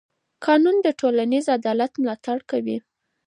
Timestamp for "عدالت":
1.57-1.91